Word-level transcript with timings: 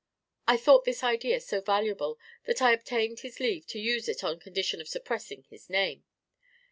I 0.47 0.57
thought 0.57 0.83
this 0.83 1.03
idea 1.03 1.39
so 1.39 1.61
valuable, 1.61 2.17
that 2.45 2.59
I 2.59 2.73
obtained 2.73 3.19
his 3.19 3.39
leave 3.39 3.67
to 3.67 3.77
use 3.79 4.09
it 4.09 4.23
on 4.23 4.39
condition 4.39 4.81
of 4.81 4.87
suppressing 4.87 5.43
his 5.43 5.69
name.) 5.69 6.03